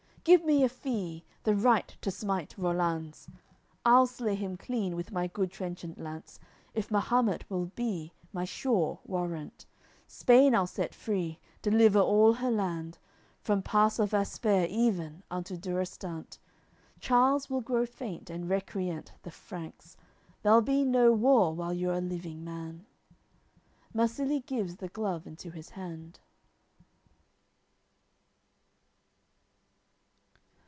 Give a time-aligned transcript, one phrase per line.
[0.23, 3.27] Give me a fee: the right to smite Rollanz!
[3.83, 6.39] I'll slay him clean with my good trenchant lance,
[6.75, 9.65] If Mahumet will be my sure warrant;
[10.05, 12.99] Spain I'll set free, deliver all her land
[13.39, 16.37] From Pass of Aspre even unto Durestant.
[16.99, 19.97] Charles will grow faint, and recreant the Franks;
[20.43, 22.85] There'll be no war while you're a living man."
[23.91, 26.19] Marsilie gives the glove into his hand.